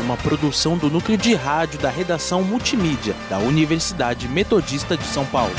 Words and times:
uma 0.00 0.16
produção 0.16 0.76
do 0.76 0.90
núcleo 0.90 1.16
de 1.16 1.34
rádio 1.34 1.78
da 1.78 1.90
redação 1.90 2.42
multimídia 2.42 3.14
da 3.28 3.38
Universidade 3.38 4.28
Metodista 4.28 4.96
de 4.96 5.04
São 5.04 5.24
Paulo. 5.26 5.54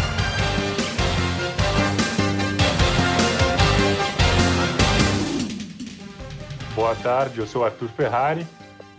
Boa 6.75 6.95
tarde, 6.95 7.39
eu 7.39 7.47
sou 7.47 7.65
Arthur 7.65 7.89
Ferrari. 7.89 8.45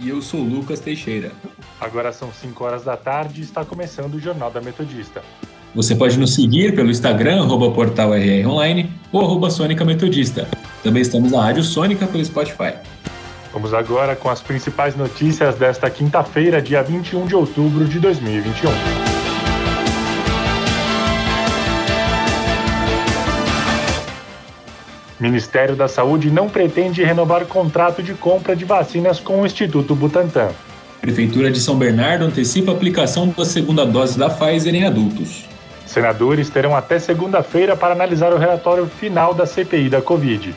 E 0.00 0.10
eu 0.10 0.22
sou 0.22 0.40
Lucas 0.40 0.78
Teixeira. 0.78 1.32
Agora 1.80 2.12
são 2.12 2.32
5 2.32 2.64
horas 2.64 2.84
da 2.84 2.96
tarde 2.96 3.40
e 3.40 3.44
está 3.44 3.64
começando 3.64 4.14
o 4.14 4.20
Jornal 4.20 4.48
da 4.48 4.60
Metodista. 4.60 5.22
Você 5.74 5.94
pode 5.94 6.16
nos 6.18 6.34
seguir 6.34 6.74
pelo 6.74 6.90
Instagram, 6.90 7.42
arroba 7.42 7.70
portal 7.72 8.14
RR 8.14 8.46
Online 8.46 8.92
ou 9.12 9.22
arroba 9.22 9.50
Sônica 9.50 9.84
Metodista. 9.84 10.46
Também 10.84 11.02
estamos 11.02 11.32
na 11.32 11.42
Rádio 11.42 11.64
Sônica 11.64 12.06
pelo 12.06 12.24
Spotify. 12.24 12.74
Vamos 13.52 13.72
agora 13.72 14.14
com 14.14 14.28
as 14.28 14.42
principais 14.42 14.94
notícias 14.94 15.54
desta 15.56 15.88
quinta-feira, 15.88 16.60
dia 16.60 16.82
21 16.82 17.26
de 17.26 17.34
outubro 17.34 17.86
de 17.86 17.98
2021. 17.98 18.70
Ministério 25.18 25.74
da 25.74 25.88
Saúde 25.88 26.30
não 26.30 26.48
pretende 26.48 27.02
renovar 27.02 27.46
contrato 27.46 28.02
de 28.02 28.14
compra 28.14 28.54
de 28.54 28.64
vacinas 28.64 29.18
com 29.18 29.40
o 29.40 29.46
Instituto 29.46 29.94
Butantan. 29.94 30.50
Prefeitura 31.00 31.50
de 31.50 31.58
São 31.58 31.76
Bernardo 31.76 32.24
antecipa 32.24 32.70
a 32.70 32.74
aplicação 32.74 33.28
da 33.28 33.44
segunda 33.44 33.84
dose 33.84 34.18
da 34.18 34.28
Pfizer 34.28 34.74
em 34.74 34.84
adultos. 34.84 35.46
Senadores 35.86 36.50
terão 36.50 36.76
até 36.76 36.98
segunda-feira 36.98 37.74
para 37.74 37.94
analisar 37.94 38.32
o 38.32 38.38
relatório 38.38 38.86
final 38.86 39.32
da 39.32 39.46
CPI 39.46 39.88
da 39.88 40.02
Covid. 40.02 40.54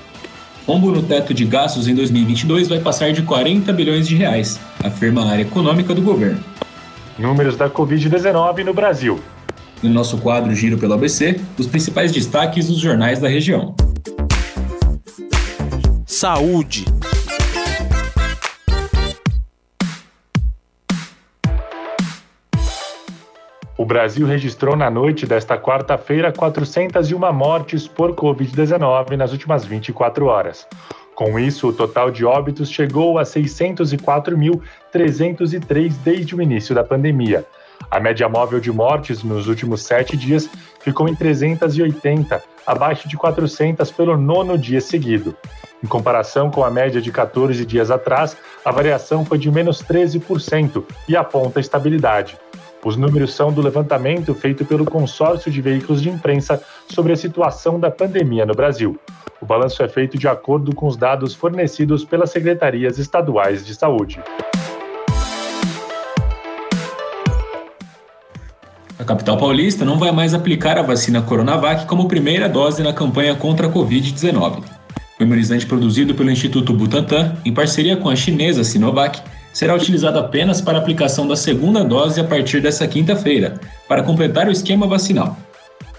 Rombo 0.67 0.92
no 0.92 1.02
teto 1.02 1.34
de 1.34 1.44
gastos 1.44 1.88
em 1.88 1.95
2022 1.95 2.67
vai 2.67 2.80
passar 2.80 3.12
de 3.12 3.23
40 3.23 3.73
bilhões 3.73 4.08
de 4.08 4.16
reais, 4.16 4.59
afirma 4.84 5.23
a 5.23 5.31
área 5.31 5.42
econômica 5.42 5.94
do 5.94 6.02
governo. 6.02 6.44
Números 7.18 7.56
da 7.58 7.70
Covid-19 7.70 8.64
no 8.64 8.73
Brasil. 8.73 9.20
No 9.81 9.90
nosso 9.90 10.18
quadro 10.20 10.53
Giro 10.53 10.78
pelo 10.78 10.94
ABC, 10.94 11.40
os 11.58 11.66
principais 11.66 12.12
destaques 12.12 12.68
dos 12.68 12.78
jornais 12.78 13.20
da 13.20 13.28
região. 13.28 13.76
Saúde. 16.06 16.86
O 23.82 23.84
Brasil 23.84 24.28
registrou 24.28 24.76
na 24.76 24.92
noite 24.92 25.26
desta 25.26 25.58
quarta-feira 25.58 26.32
401 26.32 27.34
mortes 27.34 27.88
por 27.88 28.14
Covid-19 28.14 29.18
nas 29.18 29.32
últimas 29.32 29.66
24 29.66 30.28
horas. 30.28 30.68
Com 31.16 31.40
isso, 31.40 31.70
o 31.70 31.74
total 31.74 32.12
de 32.12 32.24
óbitos 32.24 32.70
chegou 32.70 33.18
a 33.18 33.24
604.303 33.24 35.94
desde 36.04 36.36
o 36.36 36.42
início 36.44 36.76
da 36.76 36.84
pandemia. 36.84 37.44
A 37.90 38.00
média 38.00 38.30
móvel 38.30 38.59
de 38.59 38.72
mortes 38.72 39.24
nos 39.24 39.48
últimos 39.48 39.82
sete 39.82 40.16
dias 40.16 40.48
ficou 40.82 41.09
em 41.09 41.16
380, 41.16 42.40
abaixo 42.68 43.09
de 43.09 43.18
400 43.18 43.90
pelo 43.90 44.16
nono 44.16 44.59
dia 44.59 44.80
seguido. 44.80 45.36
Em 45.84 45.88
comparação 45.88 46.52
com 46.52 46.63
a 46.63 46.69
média 46.69 47.02
de 47.02 47.12
14 47.12 47.66
dias 47.66 47.90
atrás, 47.90 48.38
a 48.63 48.72
variação 48.72 49.25
foi 49.25 49.40
de 49.40 49.50
menos 49.50 49.81
13% 49.81 50.84
e 51.09 51.18
aponta 51.18 51.59
estabilidade. 51.59 52.38
Os 52.84 52.97
números 52.97 53.34
são 53.34 53.53
do 53.53 53.62
levantamento 53.62 54.34
feito 54.34 54.66
pelo 54.66 54.86
consórcio 54.86 55.52
de 55.52 55.62
veículos 55.62 56.02
de 56.02 56.09
imprensa 56.09 56.62
sobre 56.90 57.14
a 57.14 57.16
situação 57.16 57.80
da 57.80 57.92
pandemia 57.92 58.44
no 58.44 58.56
Brasil. 58.56 59.00
O 59.40 59.46
balanço 59.46 59.84
é 59.84 59.88
feito 59.88 60.18
de 60.18 60.28
acordo 60.28 60.74
com 60.74 60.88
os 60.88 60.97
dados 60.97 61.36
fornecidos 61.36 62.03
pelas 62.03 62.31
secretarias 62.31 62.97
estaduais 62.97 63.64
de 63.64 63.75
saúde. 63.75 64.19
A 68.98 69.03
capital 69.03 69.38
paulista 69.38 69.86
não 69.86 69.98
vai 69.98 70.12
mais 70.12 70.34
aplicar 70.34 70.78
a 70.78 70.84
vacina 70.84 71.22
Coronavac 71.22 71.86
como 71.86 72.08
primeira 72.08 72.50
dose 72.50 72.81
na 72.81 72.94
campanha 72.94 73.36
contra 73.36 73.68
a 73.68 73.72
Covid-19. 73.72 74.63
O 75.19 75.24
imunizante 75.24 75.68
produzido 75.68 76.16
pelo 76.16 76.31
Instituto 76.31 76.74
Butantan, 76.74 77.36
em 77.46 77.53
parceria 77.53 77.96
com 77.96 78.09
a 78.09 78.16
chinesa 78.16 78.63
Sinovac, 78.63 79.22
será 79.53 79.75
utilizado 79.75 80.19
apenas 80.19 80.62
para 80.62 80.78
aplicação 80.78 81.28
da 81.28 81.35
segunda 81.35 81.84
dose 81.84 82.19
a 82.19 82.23
partir 82.23 82.62
dessa 82.62 82.88
quinta-feira, 82.88 83.59
para 83.88 84.03
completar 84.03 84.47
o 84.47 84.51
esquema 84.51 84.88
vacinal. 84.88 85.38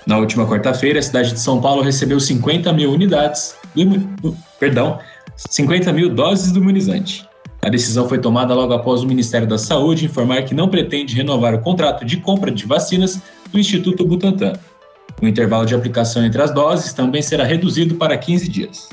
Na 0.06 0.18
última 0.18 0.46
quarta-feira, 0.46 0.98
a 0.98 1.02
cidade 1.02 1.32
de 1.32 1.40
São 1.40 1.60
Paulo 1.60 1.82
recebeu 1.82 2.18
50 2.18 2.72
mil 2.72 2.92
unidades, 2.92 3.54
do, 3.74 4.36
perdão, 4.58 4.98
50 5.36 5.92
mil 5.92 6.08
doses 6.08 6.50
do 6.52 6.58
imunizante. 6.58 7.26
A 7.64 7.68
decisão 7.68 8.08
foi 8.08 8.18
tomada 8.18 8.52
logo 8.54 8.72
após 8.72 9.02
o 9.02 9.06
Ministério 9.06 9.46
da 9.46 9.56
Saúde 9.56 10.06
informar 10.06 10.42
que 10.42 10.54
não 10.54 10.68
pretende 10.68 11.14
renovar 11.14 11.54
o 11.54 11.60
contrato 11.60 12.04
de 12.04 12.16
compra 12.16 12.50
de 12.50 12.66
vacinas 12.66 13.22
do 13.52 13.58
Instituto 13.58 14.04
Butantan. 14.04 14.54
O 15.20 15.28
intervalo 15.28 15.64
de 15.64 15.72
aplicação 15.72 16.24
entre 16.24 16.42
as 16.42 16.52
doses 16.52 16.92
também 16.92 17.22
será 17.22 17.44
reduzido 17.44 17.94
para 17.94 18.18
15 18.18 18.48
dias. 18.48 18.88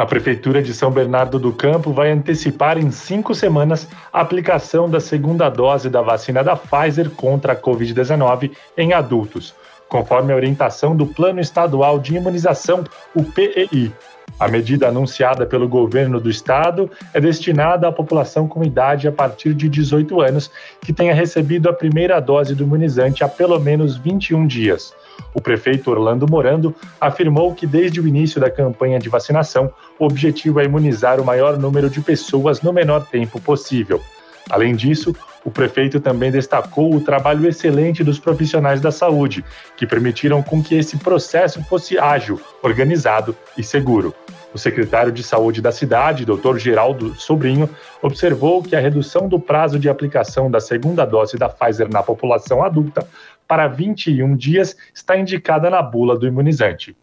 A 0.00 0.06
Prefeitura 0.06 0.62
de 0.62 0.72
São 0.72 0.90
Bernardo 0.90 1.38
do 1.38 1.52
Campo 1.52 1.92
vai 1.92 2.10
antecipar 2.10 2.78
em 2.78 2.90
cinco 2.90 3.34
semanas 3.34 3.86
a 4.10 4.22
aplicação 4.22 4.88
da 4.88 4.98
segunda 4.98 5.50
dose 5.50 5.90
da 5.90 6.00
vacina 6.00 6.42
da 6.42 6.56
Pfizer 6.56 7.10
contra 7.10 7.52
a 7.52 7.56
Covid-19 7.56 8.50
em 8.78 8.94
adultos, 8.94 9.54
conforme 9.90 10.32
a 10.32 10.36
orientação 10.36 10.96
do 10.96 11.04
Plano 11.04 11.38
Estadual 11.38 11.98
de 11.98 12.16
Imunização, 12.16 12.82
o 13.14 13.22
PEI. 13.22 13.92
A 14.40 14.48
medida 14.48 14.88
anunciada 14.88 15.44
pelo 15.44 15.68
governo 15.68 16.18
do 16.18 16.30
estado 16.30 16.90
é 17.12 17.20
destinada 17.20 17.86
à 17.86 17.92
população 17.92 18.48
com 18.48 18.64
idade 18.64 19.06
a 19.06 19.12
partir 19.12 19.52
de 19.52 19.68
18 19.68 20.18
anos 20.22 20.50
que 20.80 20.94
tenha 20.94 21.12
recebido 21.12 21.68
a 21.68 21.74
primeira 21.74 22.18
dose 22.18 22.54
do 22.54 22.62
imunizante 22.62 23.22
há 23.22 23.28
pelo 23.28 23.60
menos 23.60 23.98
21 23.98 24.46
dias. 24.46 24.94
O 25.34 25.42
prefeito 25.42 25.90
Orlando 25.90 26.26
Morando 26.26 26.74
afirmou 26.98 27.54
que 27.54 27.66
desde 27.66 28.00
o 28.00 28.08
início 28.08 28.40
da 28.40 28.50
campanha 28.50 28.98
de 28.98 29.10
vacinação, 29.10 29.70
o 29.98 30.06
objetivo 30.06 30.58
é 30.58 30.64
imunizar 30.64 31.20
o 31.20 31.24
maior 31.24 31.58
número 31.58 31.90
de 31.90 32.00
pessoas 32.00 32.62
no 32.62 32.72
menor 32.72 33.06
tempo 33.08 33.38
possível. 33.38 34.00
Além 34.48 34.74
disso, 34.74 35.14
o 35.44 35.50
prefeito 35.50 36.00
também 36.00 36.30
destacou 36.30 36.94
o 36.94 37.00
trabalho 37.00 37.46
excelente 37.48 38.04
dos 38.04 38.18
profissionais 38.18 38.80
da 38.80 38.90
saúde, 38.90 39.44
que 39.76 39.86
permitiram 39.86 40.42
com 40.42 40.62
que 40.62 40.74
esse 40.74 40.96
processo 40.98 41.62
fosse 41.64 41.98
ágil, 41.98 42.40
organizado 42.62 43.36
e 43.56 43.62
seguro. 43.62 44.14
O 44.52 44.58
secretário 44.58 45.12
de 45.12 45.22
Saúde 45.22 45.62
da 45.62 45.70
cidade, 45.70 46.24
Dr. 46.24 46.58
Geraldo 46.58 47.14
Sobrinho, 47.14 47.70
observou 48.02 48.62
que 48.62 48.74
a 48.74 48.80
redução 48.80 49.28
do 49.28 49.38
prazo 49.38 49.78
de 49.78 49.88
aplicação 49.88 50.50
da 50.50 50.60
segunda 50.60 51.04
dose 51.04 51.36
da 51.36 51.48
Pfizer 51.48 51.88
na 51.88 52.02
população 52.02 52.62
adulta 52.62 53.06
para 53.46 53.68
21 53.68 54.36
dias 54.36 54.76
está 54.92 55.16
indicada 55.16 55.70
na 55.70 55.80
bula 55.80 56.18
do 56.18 56.26
imunizante. 56.26 56.96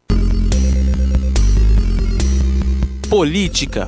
Política. 3.09 3.85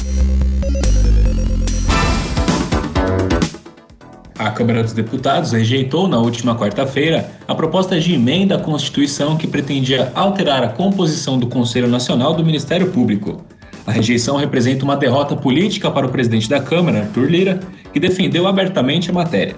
A 4.39 4.51
Câmara 4.51 4.81
dos 4.81 4.93
Deputados 4.93 5.51
rejeitou 5.51 6.07
na 6.07 6.17
última 6.17 6.55
quarta-feira 6.55 7.29
a 7.45 7.53
proposta 7.53 7.99
de 7.99 8.13
emenda 8.13 8.55
à 8.55 8.57
Constituição 8.57 9.35
que 9.35 9.45
pretendia 9.45 10.13
alterar 10.15 10.63
a 10.63 10.69
composição 10.69 11.37
do 11.37 11.47
Conselho 11.47 11.89
Nacional 11.89 12.33
do 12.33 12.45
Ministério 12.45 12.89
Público. 12.89 13.43
A 13.85 13.91
rejeição 13.91 14.37
representa 14.37 14.85
uma 14.85 14.95
derrota 14.95 15.35
política 15.35 15.91
para 15.91 16.07
o 16.07 16.09
presidente 16.09 16.47
da 16.47 16.61
Câmara, 16.61 16.99
Arthur 16.99 17.29
Lira, 17.29 17.59
que 17.91 17.99
defendeu 17.99 18.47
abertamente 18.47 19.09
a 19.09 19.13
matéria. 19.13 19.57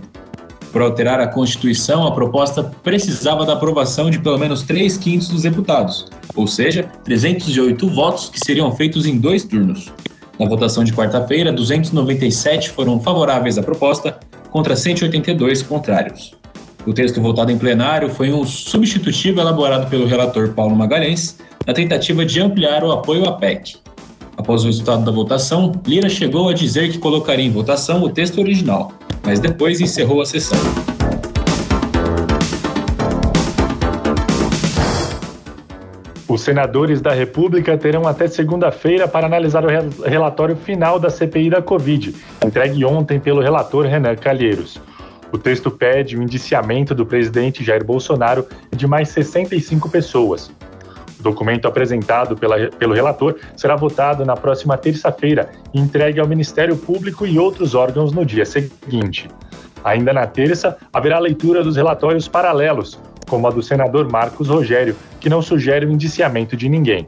Por 0.72 0.82
alterar 0.82 1.20
a 1.20 1.28
Constituição, 1.28 2.08
a 2.08 2.12
proposta 2.12 2.64
precisava 2.82 3.46
da 3.46 3.54
aprovação 3.54 4.10
de 4.10 4.18
pelo 4.18 4.40
menos 4.40 4.64
3 4.64 4.98
quintos 4.98 5.28
dos 5.28 5.44
deputados, 5.44 6.08
ou 6.34 6.48
seja, 6.48 6.90
308 7.04 7.88
votos 7.88 8.30
que 8.30 8.40
seriam 8.44 8.72
feitos 8.76 9.06
em 9.06 9.20
dois 9.20 9.44
turnos. 9.44 9.92
Na 10.40 10.48
votação 10.48 10.84
de 10.84 10.92
quarta-feira, 10.92 11.54
297 11.54 12.72
foram 12.72 13.00
favoráveis 13.00 13.60
à 13.60 13.62
proposta, 13.62 14.18
contra 14.52 14.76
182 14.76 15.64
contrários. 15.64 16.34
O 16.86 16.94
texto 16.94 17.22
votado 17.22 17.52
em 17.52 17.58
plenário 17.58 18.10
foi 18.10 18.32
um 18.32 18.46
substitutivo 18.46 19.40
elaborado 19.40 19.90
pelo 19.90 20.06
relator 20.06 20.54
Paulo 20.54 20.76
Magalhães, 20.76 21.38
na 21.66 21.74
tentativa 21.74 22.26
de 22.26 22.42
ampliar 22.42 22.84
o 22.84 22.92
apoio 22.92 23.26
à 23.26 23.34
PEC. 23.34 23.78
Após 24.36 24.64
o 24.64 24.66
resultado 24.66 25.04
da 25.04 25.12
votação, 25.12 25.72
Lira 25.86 26.10
chegou 26.10 26.50
a 26.50 26.54
dizer 26.54 26.92
que 26.92 26.98
colocaria 26.98 27.46
em 27.46 27.52
votação 27.52 28.04
o 28.04 28.10
texto 28.10 28.40
original, 28.40 28.92
mas 29.24 29.40
depois 29.40 29.80
encerrou 29.80 30.22
a 30.22 30.26
sessão. 30.26 30.58
Os 36.32 36.44
senadores 36.44 37.02
da 37.02 37.12
República 37.12 37.78
terão 37.78 38.08
até 38.08 38.26
segunda-feira 38.26 39.06
para 39.06 39.26
analisar 39.26 39.66
o 39.66 39.68
relatório 40.02 40.56
final 40.56 40.98
da 40.98 41.10
CPI 41.10 41.50
da 41.50 41.62
Covid, 41.62 42.16
entregue 42.46 42.86
ontem 42.86 43.20
pelo 43.20 43.42
relator 43.42 43.86
Renan 43.86 44.16
Calheiros. 44.16 44.82
O 45.30 45.38
texto 45.38 45.70
pede 45.70 46.16
o 46.16 46.24
indiciamento 46.24 46.96
do 46.96 47.06
presidente 47.06 47.66
Jair 47.66 47.84
Bolsonaro 47.84 48.48
de 48.74 48.88
mais 48.88 49.10
65 49.10 49.90
pessoas. 49.90 50.50
O 51.20 51.22
documento 51.22 51.68
apresentado 51.68 52.38
pela, 52.38 52.70
pelo 52.70 52.94
relator 52.94 53.36
será 53.58 53.76
votado 53.76 54.24
na 54.24 54.38
próxima 54.38 54.78
terça-feira 54.78 55.50
e 55.74 55.82
entregue 55.82 56.22
ao 56.22 56.28
Ministério 56.30 56.78
Público 56.78 57.28
e 57.28 57.38
outros 57.38 57.76
órgãos 57.76 58.14
no 58.14 58.26
dia 58.26 58.46
seguinte. 58.46 59.28
Ainda 59.84 60.14
na 60.14 60.26
terça, 60.26 60.78
haverá 60.94 61.20
leitura 61.20 61.62
dos 61.62 61.76
relatórios 61.76 62.30
paralelos, 62.30 62.98
como 63.32 63.48
a 63.48 63.50
do 63.50 63.64
senador 63.64 64.12
Marcos 64.12 64.50
Rogério, 64.50 64.94
que 65.22 65.30
não 65.30 65.42
sugere 65.42 65.86
o 65.86 65.90
indiciamento 65.90 66.58
de 66.58 66.68
ninguém. 66.68 67.08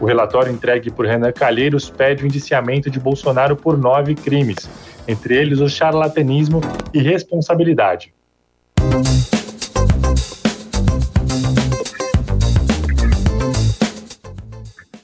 O 0.00 0.06
relatório 0.06 0.50
entregue 0.50 0.90
por 0.90 1.04
Renan 1.04 1.30
Calheiros 1.30 1.90
pede 1.90 2.24
o 2.24 2.26
indiciamento 2.26 2.88
de 2.88 2.98
Bolsonaro 2.98 3.54
por 3.54 3.76
nove 3.76 4.14
crimes, 4.14 4.56
entre 5.06 5.36
eles 5.36 5.60
o 5.60 5.68
charlatanismo 5.68 6.62
e 6.94 7.00
responsabilidade. 7.00 8.14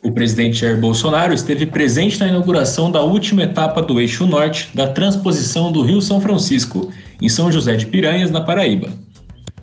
O 0.03 0.13
presidente 0.13 0.61
Jair 0.61 0.81
Bolsonaro 0.81 1.35
esteve 1.35 1.67
presente 1.67 2.19
na 2.19 2.29
inauguração 2.29 2.91
da 2.91 3.03
última 3.03 3.43
etapa 3.43 3.83
do 3.83 4.01
Eixo 4.01 4.27
Norte 4.27 4.71
da 4.75 4.89
transposição 4.89 5.71
do 5.71 5.83
Rio 5.83 6.01
São 6.01 6.23
Francisco, 6.23 6.91
em 7.21 7.29
São 7.29 7.53
José 7.53 7.77
de 7.77 7.85
Piranhas, 7.85 8.31
na 8.31 8.41
Paraíba. 8.41 9.04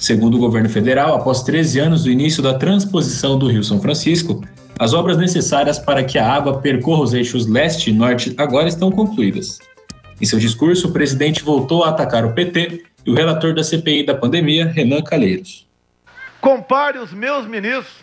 Segundo 0.01 0.33
o 0.33 0.39
governo 0.39 0.67
federal, 0.67 1.13
após 1.13 1.43
13 1.43 1.79
anos 1.79 2.03
do 2.05 2.09
início 2.09 2.41
da 2.41 2.55
transposição 2.55 3.37
do 3.37 3.47
Rio 3.47 3.63
São 3.63 3.79
Francisco, 3.79 4.43
as 4.79 4.95
obras 4.95 5.15
necessárias 5.15 5.77
para 5.77 6.03
que 6.03 6.17
a 6.17 6.27
água 6.27 6.59
percorra 6.59 7.03
os 7.03 7.13
eixos 7.13 7.45
leste 7.45 7.91
e 7.91 7.93
norte 7.93 8.33
agora 8.35 8.67
estão 8.67 8.91
concluídas. 8.91 9.59
Em 10.19 10.25
seu 10.25 10.39
discurso, 10.39 10.87
o 10.87 10.91
presidente 10.91 11.43
voltou 11.43 11.83
a 11.83 11.89
atacar 11.89 12.25
o 12.25 12.33
PT 12.33 12.83
e 13.05 13.11
o 13.11 13.13
relator 13.13 13.53
da 13.53 13.63
CPI 13.63 14.03
da 14.03 14.15
pandemia, 14.15 14.65
Renan 14.65 15.03
Calheiros. 15.03 15.67
Compare 16.41 16.97
os 16.97 17.13
meus 17.13 17.45
ministros 17.45 17.93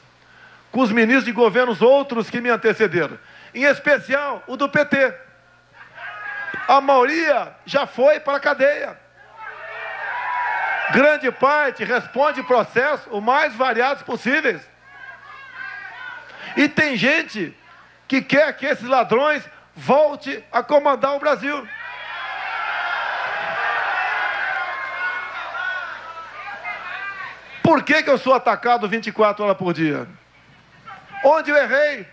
com 0.71 0.83
os 0.83 0.93
ministros 0.93 1.25
de 1.25 1.33
governos 1.33 1.83
outros 1.83 2.31
que 2.31 2.41
me 2.41 2.49
antecederam, 2.49 3.19
em 3.53 3.65
especial 3.65 4.45
o 4.47 4.57
do 4.57 4.69
PT. 4.69 5.15
A 6.69 6.81
maioria 6.81 7.49
já 7.67 7.89
foi 7.89 8.21
para 8.21 8.37
a 8.37 8.41
cadeia. 8.41 9.08
Grande 10.93 11.31
parte 11.31 11.85
responde 11.85 12.43
processos 12.43 13.07
o 13.11 13.21
mais 13.21 13.55
variados 13.55 14.03
possíveis. 14.03 14.61
E 16.57 16.69
tem 16.69 16.97
gente 16.97 17.57
que 18.07 18.23
quer 18.23 18.57
que 18.57 18.67
esses 18.67 18.89
ladrões 18.89 19.45
volte 19.77 20.43
a 20.51 20.63
comandar 20.63 21.15
o 21.15 21.21
Brasil. 21.21 21.69
Por 27.63 27.83
que, 27.83 28.03
que 28.03 28.09
eu 28.09 28.17
sou 28.17 28.33
atacado 28.33 28.89
24 28.89 29.45
horas 29.45 29.57
por 29.57 29.75
dia? 29.75 30.09
Onde 31.23 31.51
eu 31.51 31.57
errei? 31.57 32.09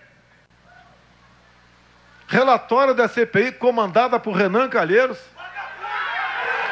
Relatório 2.27 2.93
da 2.93 3.07
CPI 3.07 3.53
comandada 3.53 4.19
por 4.19 4.35
Renan 4.35 4.67
Calheiros. 4.67 5.17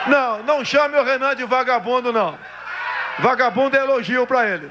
Não, 0.08 0.44
não 0.44 0.66
chame 0.66 0.98
o 0.98 1.04
Renan 1.04 1.36
de 1.36 1.46
vagabundo, 1.46 2.12
não. 2.12 2.38
Vagabundo 3.20 3.78
é 3.78 3.80
elogio 3.80 4.28
para 4.28 4.50
ele. 4.50 4.70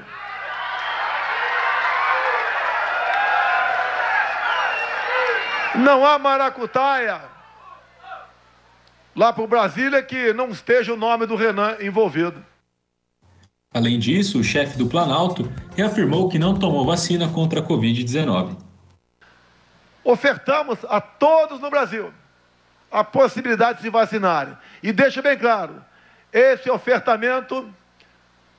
Não 5.75 6.05
há 6.05 6.19
maracutaia 6.19 7.21
lá 9.15 9.33
para 9.33 9.43
o 9.43 9.47
Brasília 9.47 10.03
que 10.03 10.33
não 10.33 10.49
esteja 10.49 10.93
o 10.93 10.97
nome 10.97 11.25
do 11.25 11.35
Renan 11.35 11.77
envolvido. 11.81 12.43
Além 13.73 13.97
disso, 13.97 14.39
o 14.39 14.43
chefe 14.43 14.77
do 14.77 14.85
Planalto 14.85 15.51
reafirmou 15.75 16.29
que 16.29 16.37
não 16.37 16.57
tomou 16.57 16.85
vacina 16.85 17.27
contra 17.27 17.59
a 17.59 17.63
Covid-19. 17.63 18.55
Ofertamos 20.03 20.77
a 20.87 21.01
todos 21.01 21.59
no 21.59 21.71
Brasil 21.71 22.13
a 22.93 23.03
possibilidade 23.03 23.77
de 23.77 23.83
se 23.83 23.89
vacinarem. 23.89 24.55
E 24.81 24.93
deixa 24.93 25.21
bem 25.21 25.37
claro: 25.37 25.83
esse 26.31 26.69
ofertamento 26.69 27.73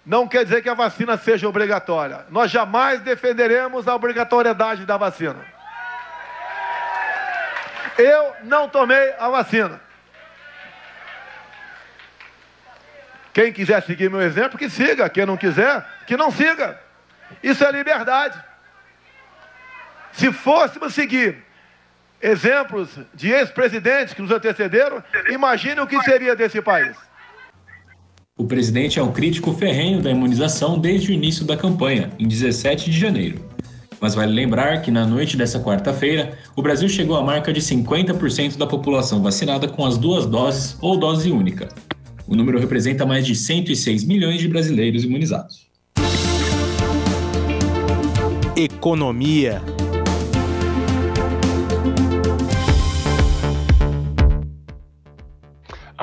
não 0.05 0.27
quer 0.27 0.45
dizer 0.45 0.61
que 0.61 0.69
a 0.69 0.75
vacina 0.75 1.17
seja 1.17 1.49
obrigatória. 1.49 2.27
Nós 2.29 2.51
jamais 2.51 3.01
defenderemos 3.01 3.87
a 3.87 3.95
obrigatoriedade 3.95 4.85
da 4.85 4.97
vacina. 4.97 5.47
Eu 7.97 8.35
não 8.43 8.69
tomei 8.69 9.15
a 9.19 9.29
vacina. 9.29 9.81
Quem 13.33 13.53
quiser 13.53 13.83
seguir 13.83 14.11
meu 14.11 14.21
exemplo, 14.21 14.59
que 14.59 14.69
siga. 14.69 15.09
Quem 15.09 15.25
não 15.25 15.37
quiser, 15.37 15.85
que 16.07 16.17
não 16.17 16.31
siga. 16.31 16.79
Isso 17.43 17.65
é 17.65 17.71
liberdade. 17.71 18.39
Se 20.13 20.33
fôssemos 20.33 20.93
seguir 20.95 21.45
exemplos 22.25 22.89
de 23.13 23.31
ex-presidentes 23.31 24.15
que 24.15 24.23
nos 24.23 24.31
antecederam, 24.31 25.05
imagine 25.31 25.79
o 25.81 25.87
que 25.87 26.01
seria 26.03 26.35
desse 26.35 26.63
país. 26.63 26.97
O 28.37 28.47
presidente 28.47 28.99
é 28.99 29.03
um 29.03 29.13
crítico 29.13 29.53
ferrenho 29.53 30.01
da 30.01 30.11
imunização 30.11 30.79
desde 30.79 31.11
o 31.11 31.15
início 31.15 31.45
da 31.45 31.55
campanha, 31.55 32.11
em 32.19 32.27
17 32.27 32.91
de 32.91 32.99
janeiro. 32.99 33.45
Mas 34.01 34.15
vale 34.15 34.33
lembrar 34.33 34.81
que 34.81 34.91
na 34.91 35.07
noite 35.07 35.37
dessa 35.37 35.61
quarta-feira, 35.61 36.37
o 36.57 36.63
Brasil 36.63 36.89
chegou 36.89 37.17
à 37.17 37.23
marca 37.23 37.53
de 37.53 37.61
50% 37.61 38.57
da 38.57 38.67
população 38.67 39.23
vacinada 39.23 39.69
com 39.69 39.85
as 39.85 39.99
duas 39.99 40.27
doses 40.27 40.77
ou 40.81 40.97
dose 40.97 41.31
única. 41.31 41.69
O 42.27 42.35
número 42.35 42.59
representa 42.59 43.05
mais 43.05 43.27
de 43.27 43.35
106 43.35 44.05
milhões 44.05 44.41
de 44.41 44.49
brasileiros 44.49 45.05
imunizados. 45.05 45.69
Economia. 48.57 49.63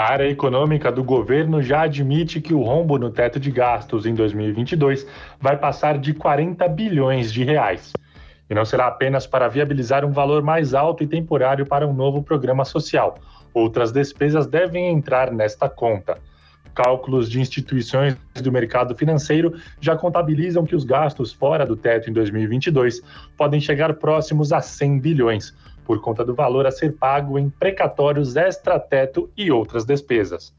A 0.02 0.14
área 0.14 0.28
econômica 0.28 0.92
do 0.92 1.04
governo 1.04 1.62
já 1.62 1.84
admite 1.84 2.42
que 2.42 2.56
o 2.56 2.64
rombo 2.64 2.98
no 2.98 3.12
teto 3.12 3.40
de 3.40 3.52
gastos 3.52 4.04
em 4.08 4.16
2022 4.16 5.06
vai 5.40 5.56
passar 5.56 6.00
de 6.00 6.12
40 6.12 6.68
bilhões 6.70 7.32
de 7.32 7.44
reais. 7.44 7.94
E 8.50 8.56
não 8.56 8.66
será 8.66 8.88
apenas 8.88 9.28
para 9.28 9.48
viabilizar 9.48 10.04
um 10.04 10.12
valor 10.12 10.42
mais 10.42 10.74
alto 10.74 11.04
e 11.04 11.08
temporário 11.08 11.68
para 11.68 11.88
um 11.88 11.94
novo 11.94 12.24
programa 12.24 12.66
social. 12.66 13.20
Outras 13.54 13.92
despesas 13.92 14.48
devem 14.48 14.90
entrar 14.90 15.32
nesta 15.32 15.70
conta. 15.70 16.18
Cálculos 16.74 17.30
de 17.30 17.40
instituições 17.40 18.18
do 18.42 18.52
mercado 18.52 18.96
financeiro 18.96 19.54
já 19.80 19.96
contabilizam 19.96 20.66
que 20.66 20.76
os 20.76 20.84
gastos 20.84 21.32
fora 21.32 21.64
do 21.64 21.76
teto 21.76 22.10
em 22.10 22.14
2022 22.14 23.04
podem 23.38 23.62
chegar 23.62 23.94
próximos 23.94 24.52
a 24.52 24.62
100 24.62 25.00
bilhões, 25.00 25.54
por 25.86 26.02
conta 26.02 26.24
do 26.24 26.34
valor 26.34 26.66
a 26.66 26.72
ser 26.72 26.94
pago 26.94 27.38
em 27.38 27.50
precatórios 27.50 28.36
extra-teto 28.36 29.30
e 29.36 29.52
outras 29.52 29.86
despesas. 29.86 30.54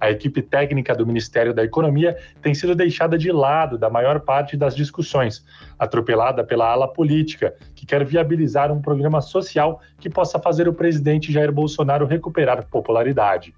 A 0.00 0.10
equipe 0.12 0.40
técnica 0.40 0.94
do 0.94 1.04
Ministério 1.04 1.52
da 1.52 1.64
Economia 1.64 2.16
tem 2.40 2.54
sido 2.54 2.74
deixada 2.74 3.18
de 3.18 3.32
lado 3.32 3.76
da 3.76 3.90
maior 3.90 4.20
parte 4.20 4.56
das 4.56 4.76
discussões, 4.76 5.44
atropelada 5.76 6.44
pela 6.44 6.70
ala 6.70 6.86
política, 6.86 7.54
que 7.74 7.84
quer 7.84 8.04
viabilizar 8.04 8.70
um 8.70 8.80
programa 8.80 9.20
social 9.20 9.80
que 9.98 10.08
possa 10.08 10.38
fazer 10.38 10.68
o 10.68 10.72
presidente 10.72 11.32
Jair 11.32 11.50
Bolsonaro 11.50 12.06
recuperar 12.06 12.64
popularidade. 12.68 13.52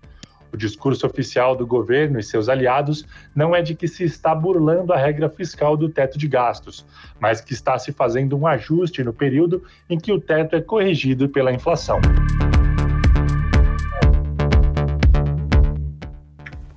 O 0.52 0.57
discurso 0.57 1.07
oficial 1.07 1.54
do 1.54 1.66
governo 1.66 2.19
e 2.19 2.23
seus 2.23 2.49
aliados 2.49 3.07
não 3.35 3.54
é 3.54 3.62
de 3.62 3.75
que 3.75 3.87
se 3.87 4.02
está 4.04 4.35
burlando 4.35 4.92
a 4.92 4.97
regra 4.97 5.28
fiscal 5.28 5.76
do 5.76 5.88
teto 5.88 6.19
de 6.19 6.26
gastos, 6.26 6.85
mas 7.21 7.40
que 7.40 7.52
está 7.52 7.78
se 7.78 7.92
fazendo 7.92 8.37
um 8.37 8.47
ajuste 8.47 9.04
no 9.04 9.12
período 9.12 9.62
em 9.88 9.99
que 9.99 10.12
o 10.12 10.21
teto 10.21 10.57
é 10.57 10.61
corrigido 10.61 11.28
pela 11.28 11.52
inflação. 11.52 12.00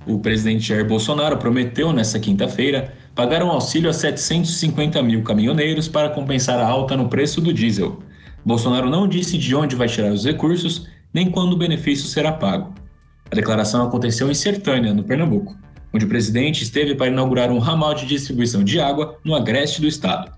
O 0.06 0.18
presidente 0.20 0.68
Jair 0.68 0.86
Bolsonaro 0.86 1.38
prometeu 1.38 1.92
nesta 1.92 2.20
quinta-feira 2.20 2.92
pagar 3.14 3.42
um 3.42 3.48
auxílio 3.48 3.88
a 3.88 3.92
750 3.92 5.02
mil 5.02 5.22
caminhoneiros 5.22 5.88
para 5.88 6.10
compensar 6.10 6.60
a 6.60 6.66
alta 6.66 6.96
no 6.96 7.08
preço 7.08 7.40
do 7.40 7.52
diesel. 7.52 8.00
Bolsonaro 8.44 8.90
não 8.90 9.08
disse 9.08 9.38
de 9.38 9.54
onde 9.54 9.74
vai 9.74 9.88
tirar 9.88 10.12
os 10.12 10.24
recursos 10.24 10.86
nem 11.12 11.30
quando 11.30 11.54
o 11.54 11.56
benefício 11.56 12.06
será 12.06 12.32
pago. 12.32 12.83
A 13.30 13.34
declaração 13.34 13.86
aconteceu 13.86 14.30
em 14.30 14.34
Sertânia, 14.34 14.92
no 14.92 15.04
Pernambuco, 15.04 15.56
onde 15.92 16.04
o 16.04 16.08
presidente 16.08 16.62
esteve 16.62 16.94
para 16.94 17.08
inaugurar 17.08 17.50
um 17.50 17.58
ramal 17.58 17.94
de 17.94 18.06
distribuição 18.06 18.62
de 18.62 18.80
água 18.80 19.18
no 19.24 19.34
agreste 19.34 19.80
do 19.80 19.86
estado. 19.86 20.32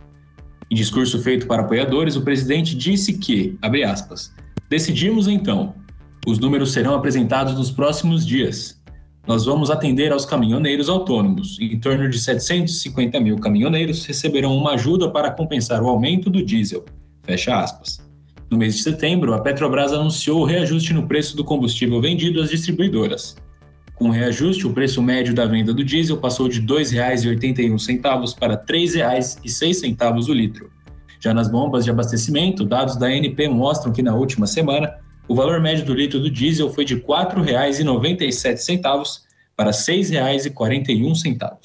Em 0.71 0.75
discurso 0.75 1.21
feito 1.23 1.47
para 1.47 1.63
apoiadores, 1.63 2.17
o 2.17 2.23
presidente 2.23 2.75
disse 2.75 3.19
que, 3.19 3.57
abre 3.63 3.85
aspas, 3.85 4.35
decidimos 4.69 5.29
então, 5.29 5.75
os 6.27 6.39
números 6.39 6.73
serão 6.73 6.95
apresentados 6.95 7.55
nos 7.55 7.71
próximos 7.71 8.27
dias. 8.27 8.83
Nós 9.27 9.45
vamos 9.45 9.71
atender 9.71 10.13
aos 10.13 10.25
caminhoneiros 10.25 10.89
autônomos. 10.89 11.59
Em 11.61 11.79
torno 11.79 12.09
de 12.09 12.19
750 12.19 13.19
mil 13.21 13.39
caminhoneiros 13.39 14.05
receberão 14.05 14.57
uma 14.57 14.75
ajuda 14.75 15.11
para 15.11 15.31
compensar 15.31 15.83
o 15.83 15.89
aumento 15.89 16.31
do 16.31 16.45
diesel. 16.45 16.85
Fecha 17.23 17.61
aspas. 17.61 18.06
No 18.51 18.57
mês 18.57 18.77
de 18.77 18.83
setembro, 18.83 19.35
a 19.35 19.41
Petrobras 19.41 19.93
anunciou 19.93 20.41
o 20.41 20.45
reajuste 20.45 20.93
no 20.93 21.09
preço 21.09 21.37
do 21.37 21.45
combustível 21.45 22.01
vendido 22.01 22.41
às 22.41 22.51
distribuidoras. 22.51 23.37
Com 23.97 24.09
o 24.09 24.13
reajuste, 24.13 24.65
o 24.67 24.73
preço 24.73 25.03
médio 25.03 25.35
da 25.35 25.47
venda 25.47 25.75
do 25.75 25.83
diesel 25.83 26.19
passou 26.19 26.49
de 26.49 26.61
R$ 26.61 26.67
2,81 26.67 28.39
para 28.39 28.55
R$ 28.55 28.61
3,06 28.69 30.29
o 30.29 30.33
litro. 30.33 30.71
Já 31.19 31.35
nas 31.35 31.49
bombas 31.49 31.85
de 31.85 31.91
abastecimento, 31.91 32.65
dados 32.65 32.97
da 32.97 33.07
ANP 33.07 33.49
mostram 33.49 33.93
que 33.93 34.03
na 34.03 34.15
última 34.15 34.47
semana, 34.47 34.95
o 35.27 35.35
valor 35.35 35.61
médio 35.61 35.85
do 35.85 35.95
litro 35.95 36.21
do 36.21 36.31
diesel 36.31 36.71
foi 36.71 36.85
de 36.85 36.95
R$ 36.95 37.01
4,97 37.01 39.23
para 39.57 39.71
R$ 39.71 39.77
6,41. 39.77 41.57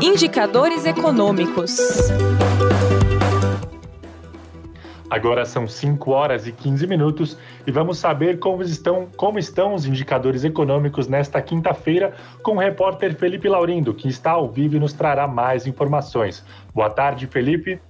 Indicadores 0.00 0.86
econômicos. 0.86 1.76
Agora 5.10 5.44
são 5.44 5.66
5 5.66 6.08
horas 6.12 6.46
e 6.46 6.52
15 6.52 6.86
minutos 6.86 7.36
e 7.66 7.72
vamos 7.72 7.98
saber 7.98 8.38
como 8.38 8.62
estão, 8.62 9.08
como 9.16 9.40
estão 9.40 9.74
os 9.74 9.84
indicadores 9.84 10.44
econômicos 10.44 11.08
nesta 11.08 11.42
quinta-feira 11.42 12.14
com 12.44 12.52
o 12.52 12.58
repórter 12.60 13.16
Felipe 13.16 13.48
Laurindo, 13.48 13.92
que 13.92 14.06
está 14.06 14.30
ao 14.30 14.48
vivo 14.48 14.76
e 14.76 14.78
nos 14.78 14.92
trará 14.92 15.26
mais 15.26 15.66
informações. 15.66 16.44
Boa 16.72 16.88
tarde, 16.88 17.26
Felipe. 17.26 17.80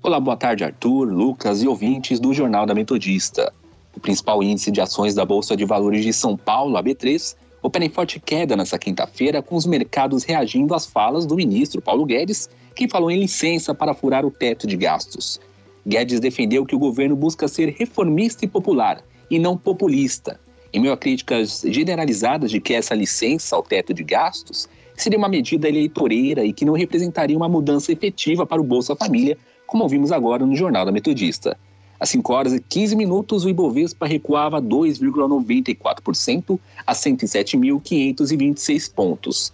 Olá, 0.00 0.20
boa 0.20 0.36
tarde, 0.36 0.62
Arthur, 0.62 1.12
Lucas 1.12 1.60
e 1.60 1.66
ouvintes 1.66 2.20
do 2.20 2.32
Jornal 2.32 2.64
da 2.64 2.74
Metodista. 2.74 3.52
O 3.96 3.98
principal 3.98 4.44
índice 4.44 4.70
de 4.70 4.80
ações 4.80 5.12
da 5.12 5.24
Bolsa 5.24 5.56
de 5.56 5.64
Valores 5.64 6.04
de 6.04 6.12
São 6.12 6.36
Paulo, 6.36 6.76
a 6.76 6.82
B3, 6.84 7.36
opera 7.62 7.84
em 7.84 7.88
forte 7.88 8.18
queda 8.18 8.56
nesta 8.56 8.78
quinta-feira, 8.78 9.40
com 9.40 9.54
os 9.54 9.64
mercados 9.64 10.24
reagindo 10.24 10.74
às 10.74 10.84
falas 10.84 11.24
do 11.24 11.36
ministro 11.36 11.80
Paulo 11.80 12.04
Guedes 12.04 12.48
que 12.74 12.88
falou 12.88 13.10
em 13.10 13.20
licença 13.20 13.74
para 13.74 13.94
furar 13.94 14.24
o 14.24 14.30
teto 14.30 14.66
de 14.66 14.76
gastos. 14.76 15.40
Guedes 15.86 16.20
defendeu 16.20 16.64
que 16.64 16.74
o 16.74 16.78
governo 16.78 17.14
busca 17.14 17.48
ser 17.48 17.74
reformista 17.76 18.44
e 18.44 18.48
popular, 18.48 19.02
e 19.30 19.38
não 19.38 19.56
populista. 19.56 20.40
Em 20.72 20.80
meio 20.80 20.92
a 20.92 20.96
críticas 20.96 21.62
generalizadas 21.66 22.50
de 22.50 22.60
que 22.60 22.72
essa 22.72 22.94
licença 22.94 23.54
ao 23.54 23.62
teto 23.62 23.92
de 23.92 24.02
gastos 24.02 24.68
seria 24.96 25.18
uma 25.18 25.28
medida 25.28 25.68
eleitoreira 25.68 26.44
e 26.44 26.52
que 26.52 26.64
não 26.64 26.74
representaria 26.74 27.36
uma 27.36 27.48
mudança 27.48 27.92
efetiva 27.92 28.46
para 28.46 28.60
o 28.60 28.64
Bolsa 28.64 28.96
Família, 28.96 29.36
como 29.66 29.82
ouvimos 29.82 30.12
agora 30.12 30.46
no 30.46 30.54
Jornal 30.54 30.84
da 30.84 30.92
Metodista. 30.92 31.58
Às 32.02 32.10
5 32.10 32.32
horas 32.32 32.52
e 32.52 32.58
15 32.58 32.96
minutos, 32.96 33.44
o 33.44 33.48
Ibovespa 33.48 34.08
recuava 34.08 34.60
2,94% 34.60 36.58
a 36.84 36.92
107.526 36.92 38.92
pontos. 38.92 39.52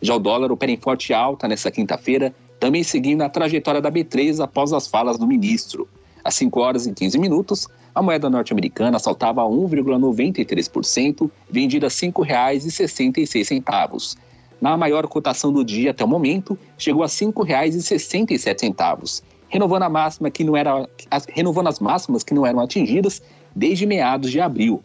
Já 0.00 0.16
o 0.16 0.18
dólar 0.18 0.50
opera 0.50 0.72
em 0.72 0.78
forte 0.78 1.12
alta 1.12 1.46
nesta 1.46 1.70
quinta-feira, 1.70 2.34
também 2.58 2.82
seguindo 2.82 3.20
a 3.20 3.28
trajetória 3.28 3.82
da 3.82 3.92
B3 3.92 4.42
após 4.42 4.72
as 4.72 4.86
falas 4.86 5.18
do 5.18 5.26
ministro. 5.26 5.86
Às 6.24 6.36
5 6.36 6.58
horas 6.58 6.86
e 6.86 6.94
15 6.94 7.18
minutos, 7.18 7.68
a 7.94 8.00
moeda 8.00 8.30
norte-americana 8.30 8.98
saltava 8.98 9.42
1,93%, 9.42 11.30
vendida 11.50 11.88
a 11.88 11.90
R$ 11.90 11.94
5,66. 11.94 14.16
Na 14.58 14.74
maior 14.74 15.06
cotação 15.06 15.52
do 15.52 15.62
dia 15.62 15.90
até 15.90 16.02
o 16.02 16.08
momento, 16.08 16.58
chegou 16.78 17.02
a 17.02 17.08
R$ 17.08 17.12
5,67, 17.12 19.22
renovando 19.50 19.82
a 19.82 19.88
máxima 19.90 20.30
que 20.30 20.42
não 20.42 20.56
era 20.56 20.88
renovando 21.28 21.66
as 21.66 21.78
máximas 21.78 22.24
que 22.24 22.32
não 22.32 22.46
eram 22.46 22.60
atingidas 22.60 23.20
desde 23.54 23.84
meados 23.84 24.30
de 24.30 24.40
abril. 24.40 24.82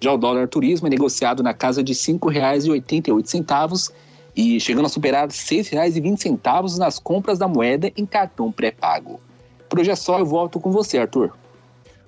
Já 0.00 0.12
o 0.12 0.18
dólar 0.18 0.48
turismo 0.48 0.88
é 0.88 0.90
negociado 0.90 1.42
na 1.42 1.54
casa 1.54 1.82
de 1.82 1.92
R$ 1.92 1.98
5,88 1.98 3.92
e 4.34 4.58
chegando 4.60 4.86
a 4.86 4.88
superar 4.88 5.28
R$ 5.28 5.32
6,20 5.32 6.76
nas 6.78 6.98
compras 6.98 7.38
da 7.38 7.46
moeda 7.46 7.92
em 7.96 8.04
cartão 8.04 8.50
pré-pago. 8.50 9.20
Por 9.68 9.80
hoje 9.80 9.90
é 9.90 9.96
só, 9.96 10.18
eu 10.18 10.26
volto 10.26 10.58
com 10.60 10.70
você, 10.70 10.98
Arthur. 10.98 11.32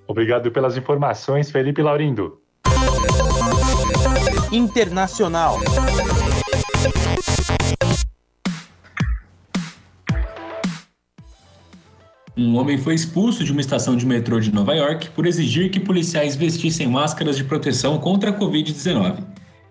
Obrigado 0.07 0.51
pelas 0.51 0.77
informações, 0.77 1.51
Felipe 1.51 1.83
Laurindo. 1.83 2.41
Internacional. 4.51 5.59
Um 12.39 12.57
homem 12.57 12.79
foi 12.79 12.95
expulso 12.95 13.43
de 13.43 13.51
uma 13.51 13.61
estação 13.61 13.97
de 13.97 14.07
metrô 14.07 14.39
de 14.39 14.55
Nova 14.55 14.73
York 14.73 15.11
por 15.11 15.27
exigir 15.27 15.73
que 15.73 15.81
policiais 15.81 16.37
vestissem 16.37 16.87
máscaras 16.87 17.37
de 17.37 17.43
proteção 17.43 17.99
contra 17.99 18.31
a 18.31 18.33
Covid-19. 18.33 19.25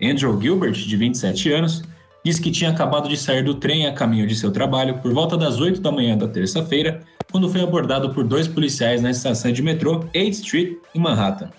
Andrew 0.04 0.42
Gilbert, 0.42 0.74
de 0.74 0.98
27 0.98 1.50
anos, 1.54 1.84
disse 2.26 2.42
que 2.42 2.52
tinha 2.52 2.70
acabado 2.70 3.08
de 3.08 3.16
sair 3.16 3.42
do 3.42 3.56
trem 3.56 3.88
a 3.88 3.94
caminho 3.94 4.28
de 4.28 4.36
seu 4.36 4.52
trabalho 4.52 4.98
por 4.98 5.14
volta 5.14 5.38
das 5.38 5.62
8 5.62 5.80
da 5.80 5.94
manhã 5.94 6.18
da 6.18 6.28
terça-feira, 6.28 7.00
quando 7.32 7.50
foi 7.50 7.62
abordado 7.62 8.14
por 8.14 8.26
dois 8.26 8.50
policiais 8.50 9.02
na 9.02 9.12
estação 9.12 9.50
de 9.50 9.64
metrô 9.64 10.04
8 10.14 10.30
Street, 10.32 10.74
em 10.94 11.00
Manhattan. 11.00 11.50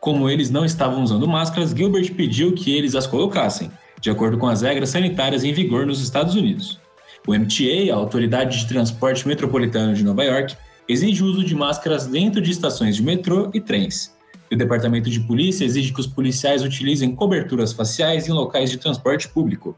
Como 0.00 0.30
eles 0.30 0.48
não 0.48 0.64
estavam 0.64 1.02
usando 1.02 1.28
máscaras, 1.28 1.72
Gilbert 1.72 2.14
pediu 2.14 2.54
que 2.54 2.74
eles 2.74 2.94
as 2.94 3.06
colocassem, 3.06 3.70
de 4.00 4.08
acordo 4.08 4.38
com 4.38 4.46
as 4.46 4.62
regras 4.62 4.88
sanitárias 4.88 5.44
em 5.44 5.52
vigor 5.52 5.84
nos 5.84 6.00
Estados 6.00 6.34
Unidos. 6.34 6.80
O 7.28 7.34
MTA, 7.34 7.92
a 7.92 7.94
Autoridade 7.94 8.58
de 8.58 8.66
Transporte 8.66 9.28
Metropolitano 9.28 9.92
de 9.92 10.02
Nova 10.02 10.24
York, 10.24 10.56
exige 10.88 11.22
o 11.22 11.26
uso 11.26 11.44
de 11.44 11.54
máscaras 11.54 12.06
dentro 12.06 12.40
de 12.40 12.50
estações 12.50 12.96
de 12.96 13.02
metrô 13.02 13.50
e 13.52 13.60
trens. 13.60 14.16
E 14.50 14.54
o 14.54 14.58
Departamento 14.58 15.10
de 15.10 15.20
Polícia 15.20 15.62
exige 15.62 15.92
que 15.92 16.00
os 16.00 16.06
policiais 16.06 16.62
utilizem 16.62 17.14
coberturas 17.14 17.74
faciais 17.74 18.26
em 18.26 18.32
locais 18.32 18.70
de 18.70 18.78
transporte 18.78 19.28
público. 19.28 19.76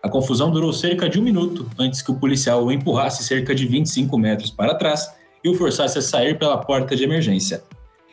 A 0.00 0.08
confusão 0.08 0.52
durou 0.52 0.72
cerca 0.72 1.08
de 1.08 1.18
um 1.18 1.24
minuto 1.24 1.68
antes 1.76 2.00
que 2.00 2.12
o 2.12 2.14
policial 2.14 2.64
o 2.64 2.70
empurrasse 2.70 3.24
cerca 3.24 3.52
de 3.52 3.66
25 3.66 4.16
metros 4.16 4.52
para 4.52 4.76
trás 4.76 5.12
e 5.42 5.48
o 5.48 5.56
forçasse 5.56 5.98
a 5.98 6.02
sair 6.02 6.38
pela 6.38 6.58
porta 6.58 6.94
de 6.94 7.02
emergência. 7.02 7.64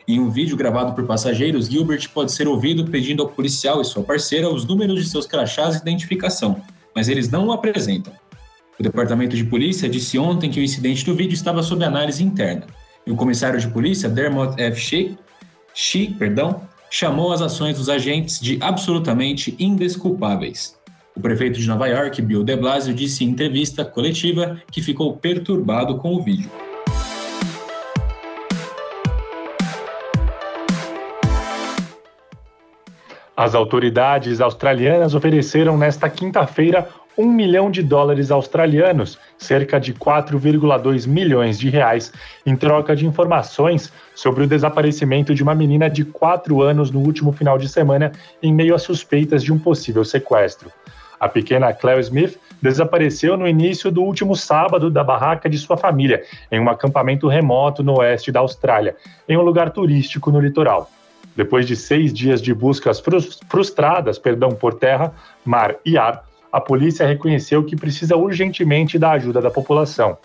Em 0.08 0.18
um 0.18 0.28
vídeo 0.28 0.56
gravado 0.56 0.94
por 0.94 1.06
passageiros, 1.06 1.68
Gilbert 1.68 2.10
pode 2.12 2.32
ser 2.32 2.48
ouvido 2.48 2.84
pedindo 2.86 3.22
ao 3.22 3.28
policial 3.28 3.80
e 3.80 3.84
sua 3.84 4.02
parceira 4.02 4.52
os 4.52 4.64
números 4.64 5.04
de 5.04 5.08
seus 5.08 5.26
crachás 5.26 5.76
de 5.76 5.82
identificação, 5.82 6.60
mas 6.92 7.08
eles 7.08 7.30
não 7.30 7.46
o 7.46 7.52
apresentam. 7.52 8.12
O 8.80 8.82
Departamento 8.82 9.36
de 9.36 9.44
Polícia 9.44 9.90
disse 9.90 10.18
ontem 10.18 10.50
que 10.50 10.58
o 10.58 10.62
incidente 10.62 11.04
do 11.04 11.14
vídeo 11.14 11.34
estava 11.34 11.62
sob 11.62 11.84
análise 11.84 12.24
interna. 12.24 12.64
E 13.06 13.10
o 13.10 13.14
comissário 13.14 13.60
de 13.60 13.68
polícia, 13.68 14.08
Dermot 14.08 14.58
F. 14.58 14.80
Shea, 14.80 15.18
Xi, 15.74 16.16
perdão, 16.18 16.62
chamou 16.90 17.30
as 17.30 17.42
ações 17.42 17.76
dos 17.76 17.90
agentes 17.90 18.40
de 18.40 18.56
absolutamente 18.62 19.54
indesculpáveis. 19.58 20.78
O 21.14 21.20
prefeito 21.20 21.60
de 21.60 21.68
Nova 21.68 21.88
York, 21.88 22.22
Bill 22.22 22.42
de 22.42 22.56
Blasio, 22.56 22.94
disse 22.94 23.22
em 23.22 23.28
entrevista 23.28 23.84
coletiva 23.84 24.58
que 24.72 24.80
ficou 24.80 25.14
perturbado 25.14 25.98
com 25.98 26.14
o 26.14 26.22
vídeo. 26.22 26.50
As 33.36 33.54
autoridades 33.54 34.40
australianas 34.40 35.14
ofereceram 35.14 35.76
nesta 35.76 36.08
quinta-feira 36.10 36.88
1 37.16 37.26
milhão 37.26 37.70
de 37.70 37.82
dólares 37.82 38.30
australianos, 38.30 39.18
cerca 39.36 39.78
de 39.78 39.92
4,2 39.94 41.06
milhões 41.06 41.58
de 41.58 41.68
reais, 41.68 42.12
em 42.46 42.56
troca 42.56 42.94
de 42.94 43.06
informações 43.06 43.92
sobre 44.14 44.44
o 44.44 44.46
desaparecimento 44.46 45.34
de 45.34 45.42
uma 45.42 45.54
menina 45.54 45.88
de 45.90 46.04
4 46.04 46.62
anos 46.62 46.90
no 46.90 47.00
último 47.00 47.32
final 47.32 47.58
de 47.58 47.68
semana, 47.68 48.12
em 48.42 48.52
meio 48.52 48.74
a 48.74 48.78
suspeitas 48.78 49.42
de 49.42 49.52
um 49.52 49.58
possível 49.58 50.04
sequestro. 50.04 50.70
A 51.18 51.28
pequena 51.28 51.72
Claire 51.74 52.00
Smith 52.00 52.38
desapareceu 52.62 53.36
no 53.36 53.46
início 53.46 53.90
do 53.90 54.02
último 54.02 54.34
sábado 54.34 54.90
da 54.90 55.04
barraca 55.04 55.50
de 55.50 55.58
sua 55.58 55.76
família, 55.76 56.22
em 56.50 56.58
um 56.58 56.70
acampamento 56.70 57.28
remoto 57.28 57.82
no 57.82 57.98
oeste 57.98 58.32
da 58.32 58.40
Austrália, 58.40 58.96
em 59.28 59.36
um 59.36 59.42
lugar 59.42 59.70
turístico 59.70 60.30
no 60.30 60.40
litoral. 60.40 60.90
Depois 61.36 61.66
de 61.66 61.76
seis 61.76 62.12
dias 62.12 62.40
de 62.40 62.52
buscas 62.54 63.02
frustradas 63.48 64.18
perdão, 64.18 64.50
por 64.50 64.74
terra, 64.74 65.12
mar 65.44 65.76
e 65.84 65.96
ar, 65.96 66.24
a 66.52 66.60
polícia 66.60 67.06
reconheceu 67.06 67.64
que 67.64 67.76
precisa 67.76 68.16
urgentemente 68.16 68.98
da 68.98 69.12
ajuda 69.12 69.40
da 69.40 69.50
população. 69.50 70.18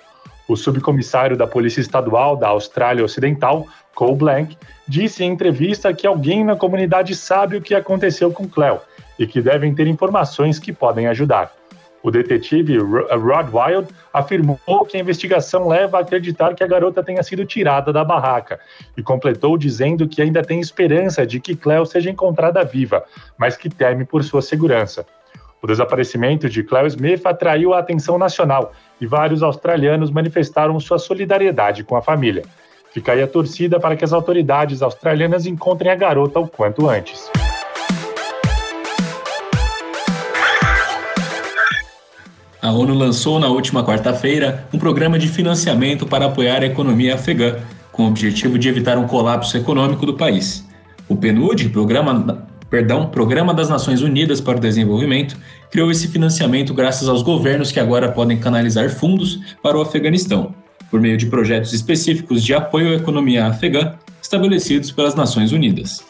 O 0.47 0.55
subcomissário 0.55 1.35
da 1.35 1.47
Polícia 1.47 1.81
Estadual 1.81 2.35
da 2.35 2.49
Austrália 2.49 3.03
Ocidental, 3.03 3.65
Cole 3.95 4.15
Blank, 4.15 4.57
disse 4.87 5.23
em 5.23 5.31
entrevista 5.31 5.93
que 5.93 6.05
alguém 6.05 6.43
na 6.43 6.55
comunidade 6.55 7.15
sabe 7.15 7.57
o 7.57 7.61
que 7.61 7.73
aconteceu 7.73 8.31
com 8.31 8.47
Cleo 8.47 8.79
e 9.17 9.25
que 9.25 9.41
devem 9.41 9.73
ter 9.73 9.87
informações 9.87 10.59
que 10.59 10.71
podem 10.71 11.07
ajudar. 11.07 11.51
O 12.03 12.11
detetive 12.11 12.77
Rod 12.77 13.49
Wild 13.51 13.87
afirmou 14.13 14.85
que 14.87 14.95
a 14.95 14.99
investigação 14.99 15.67
leva 15.67 15.97
a 15.97 16.01
acreditar 16.01 16.53
que 16.53 16.63
a 16.63 16.67
garota 16.67 17.03
tenha 17.03 17.23
sido 17.23 17.43
tirada 17.45 17.91
da 17.91 18.05
barraca 18.05 18.59
e 18.95 19.01
completou 19.01 19.57
dizendo 19.57 20.07
que 20.07 20.21
ainda 20.21 20.43
tem 20.43 20.59
esperança 20.59 21.25
de 21.25 21.39
que 21.39 21.55
Cleo 21.55 21.83
seja 21.83 22.11
encontrada 22.11 22.63
viva, 22.63 23.03
mas 23.35 23.57
que 23.57 23.71
teme 23.71 24.05
por 24.05 24.23
sua 24.23 24.43
segurança. 24.43 25.03
O 25.65 25.67
desaparecimento 25.67 26.47
de 26.47 26.61
Cleo 26.61 26.85
Smith 26.85 27.25
atraiu 27.25 27.73
a 27.73 27.79
atenção 27.79 28.19
nacional 28.19 28.71
e 29.01 29.07
vários 29.07 29.41
australianos 29.41 30.11
manifestaram 30.11 30.79
sua 30.79 30.99
solidariedade 30.99 31.83
com 31.83 31.95
a 31.95 32.03
família. 32.03 32.43
Fica 32.93 33.13
aí 33.13 33.23
a 33.23 33.27
torcida 33.27 33.79
para 33.79 33.95
que 33.95 34.05
as 34.05 34.13
autoridades 34.13 34.83
australianas 34.83 35.47
encontrem 35.47 35.91
a 35.91 35.95
garota 35.95 36.39
o 36.39 36.47
quanto 36.47 36.87
antes. 36.87 37.31
A 42.61 42.71
ONU 42.71 42.93
lançou 42.93 43.39
na 43.39 43.47
última 43.47 43.83
quarta-feira 43.83 44.67
um 44.71 44.77
programa 44.77 45.17
de 45.17 45.27
financiamento 45.27 46.05
para 46.05 46.27
apoiar 46.27 46.61
a 46.61 46.67
economia 46.67 47.15
afegã, 47.15 47.55
com 47.91 48.03
o 48.03 48.07
objetivo 48.09 48.59
de 48.59 48.69
evitar 48.69 48.99
um 48.99 49.07
colapso 49.07 49.57
econômico 49.57 50.05
do 50.05 50.13
país. 50.13 50.63
O 51.09 51.15
PNUD, 51.15 51.69
Programa, 51.69 52.44
perdão, 52.69 53.07
Programa 53.07 53.53
das 53.53 53.69
Nações 53.69 54.01
Unidas 54.01 54.41
para 54.41 54.57
o 54.57 54.61
Desenvolvimento, 54.61 55.37
criou 55.71 55.91
esse 55.91 56.07
financiamento 56.07 56.73
graças 56.73 57.07
aos 57.07 57.21
governos 57.21 57.71
que 57.71 57.79
agora 57.79 58.11
podem 58.11 58.37
canalizar 58.37 58.89
fundos 58.89 59.39
para 59.61 59.77
o 59.77 59.81
Afeganistão, 59.81 60.53
por 60.89 60.99
meio 60.99 61.17
de 61.17 61.25
projetos 61.27 61.73
específicos 61.73 62.43
de 62.43 62.53
apoio 62.53 62.91
à 62.91 62.95
economia 62.95 63.47
afegã 63.47 63.93
estabelecidos 64.21 64.91
pelas 64.91 65.15
Nações 65.15 65.51
Unidas. 65.51 66.03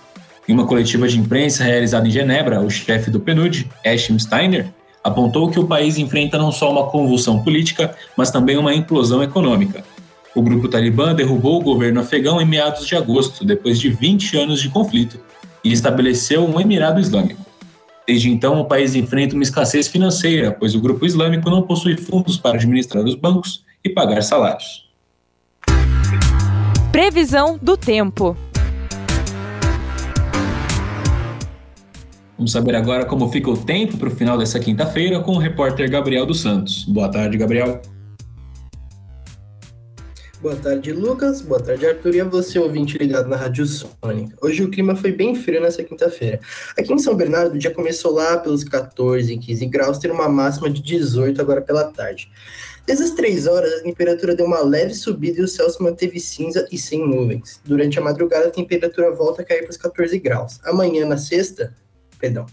Em 0.47 0.53
uma 0.53 0.67
coletiva 0.67 1.07
de 1.07 1.19
imprensa 1.19 1.63
realizada 1.63 2.07
em 2.07 2.11
Genebra, 2.11 2.61
o 2.61 2.69
chefe 2.69 3.09
do 3.09 3.19
PNUD, 3.19 3.67
Ashim 3.85 4.17
Steiner, 4.19 4.67
apontou 5.03 5.49
que 5.49 5.59
o 5.59 5.67
país 5.67 5.97
enfrenta 5.97 6.37
não 6.37 6.51
só 6.51 6.71
uma 6.71 6.87
convulsão 6.87 7.41
política, 7.43 7.95
mas 8.15 8.31
também 8.31 8.57
uma 8.57 8.73
implosão 8.73 9.21
econômica. 9.21 9.83
O 10.35 10.41
grupo 10.41 10.67
Talibã 10.67 11.15
derrubou 11.15 11.59
o 11.59 11.63
governo 11.63 12.01
afegão 12.01 12.41
em 12.41 12.45
meados 12.45 12.85
de 12.85 12.95
agosto, 12.95 13.45
depois 13.45 13.79
de 13.79 13.89
20 13.89 14.37
anos 14.37 14.61
de 14.61 14.69
conflito, 14.69 15.19
e 15.65 15.73
estabeleceu 15.73 16.45
um 16.45 16.61
Emirado 16.61 16.99
Islâmico. 16.99 17.43
Desde 18.07 18.29
então, 18.29 18.61
o 18.61 18.65
país 18.65 18.93
enfrenta 18.93 19.33
uma 19.33 19.41
escassez 19.41 19.87
financeira, 19.87 20.51
pois 20.51 20.75
o 20.75 20.79
grupo 20.79 21.07
islâmico 21.07 21.49
não 21.49 21.63
possui 21.63 21.97
fundos 21.97 22.37
para 22.37 22.55
administrar 22.55 23.03
os 23.03 23.15
bancos 23.15 23.65
e 23.83 23.89
pagar 23.89 24.21
salários. 24.21 24.85
Previsão 26.91 27.57
do 27.59 27.75
tempo. 27.75 28.37
Vamos 32.37 32.51
saber 32.51 32.75
agora 32.75 33.05
como 33.05 33.29
fica 33.31 33.49
o 33.49 33.57
tempo 33.57 33.97
para 33.97 34.09
o 34.09 34.11
final 34.11 34.37
dessa 34.37 34.59
quinta-feira 34.59 35.19
com 35.21 35.31
o 35.31 35.39
repórter 35.39 35.89
Gabriel 35.89 36.27
dos 36.27 36.41
Santos. 36.41 36.83
Boa 36.83 37.09
tarde, 37.09 37.37
Gabriel. 37.37 37.81
Boa 40.45 40.57
tarde, 40.57 40.93
Lucas. 40.93 41.41
Boa 41.41 41.59
tarde, 41.59 41.87
Arthur. 41.87 42.13
E 42.13 42.21
a 42.21 42.23
você, 42.23 42.59
ouvinte 42.59 42.99
ligado 42.99 43.27
na 43.27 43.35
Rádio 43.35 43.65
Sônica. 43.65 44.37
Hoje 44.39 44.63
o 44.63 44.69
clima 44.69 44.95
foi 44.95 45.11
bem 45.11 45.33
frio 45.33 45.59
nessa 45.59 45.83
quinta-feira. 45.83 46.39
Aqui 46.77 46.93
em 46.93 46.99
São 46.99 47.15
Bernardo, 47.15 47.55
o 47.55 47.57
dia 47.57 47.71
começou 47.71 48.13
lá 48.13 48.37
pelos 48.37 48.63
14, 48.63 49.35
15 49.39 49.65
graus, 49.65 49.97
tendo 49.97 50.13
uma 50.13 50.29
máxima 50.29 50.69
de 50.69 50.83
18 50.83 51.41
agora 51.41 51.63
pela 51.63 51.85
tarde. 51.85 52.29
Desde 52.85 53.05
as 53.05 53.09
três 53.09 53.47
horas, 53.47 53.73
a 53.73 53.81
temperatura 53.81 54.35
deu 54.35 54.45
uma 54.45 54.59
leve 54.59 54.93
subida 54.93 55.39
e 55.39 55.43
o 55.43 55.47
céu 55.47 55.67
se 55.67 55.81
manteve 55.81 56.19
cinza 56.19 56.67
e 56.71 56.77
sem 56.77 56.99
nuvens. 56.99 57.59
Durante 57.65 57.97
a 57.97 58.03
madrugada, 58.03 58.45
a 58.45 58.51
temperatura 58.51 59.09
volta 59.09 59.41
a 59.41 59.45
cair 59.45 59.63
para 59.63 59.71
os 59.71 59.77
14 59.77 60.19
graus. 60.19 60.59
Amanhã, 60.63 61.07
na 61.07 61.17
sexta, 61.17 61.73
perdão, 62.19 62.45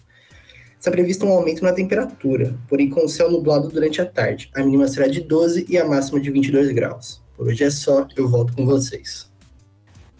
está 0.80 0.90
previsto 0.90 1.26
um 1.26 1.32
aumento 1.32 1.62
na 1.62 1.74
temperatura, 1.74 2.54
porém 2.70 2.88
com 2.88 3.04
o 3.04 3.08
céu 3.08 3.30
nublado 3.30 3.68
durante 3.68 4.00
a 4.00 4.06
tarde. 4.06 4.50
A 4.54 4.62
mínima 4.62 4.88
será 4.88 5.06
de 5.08 5.20
12 5.20 5.66
e 5.68 5.76
a 5.76 5.84
máxima 5.84 6.18
de 6.18 6.30
22 6.30 6.72
graus. 6.72 7.21
Por 7.36 7.48
hoje 7.48 7.64
é 7.64 7.70
só, 7.70 8.06
eu 8.16 8.28
volto 8.28 8.52
com 8.54 8.64
vocês. 8.64 9.30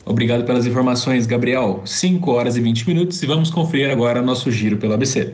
Obrigado 0.05 0.45
pelas 0.45 0.67
informações, 0.67 1.27
Gabriel. 1.27 1.83
5 1.85 2.31
horas 2.31 2.57
e 2.57 2.61
20 2.61 2.89
minutos 2.89 3.23
e 3.23 3.27
vamos 3.27 3.51
conferir 3.51 3.91
agora 3.91 4.21
nosso 4.21 4.51
giro 4.51 4.77
pelo 4.77 4.95
ABC. 4.95 5.31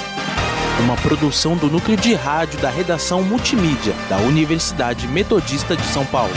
Uma 0.83 0.95
produção 0.95 1.55
do 1.55 1.67
núcleo 1.67 1.95
de 1.95 2.15
rádio 2.15 2.59
da 2.59 2.71
redação 2.71 3.21
multimídia 3.21 3.93
da 4.09 4.17
Universidade 4.17 5.07
Metodista 5.07 5.75
de 5.75 5.83
São 5.83 6.03
Paulo. 6.07 6.33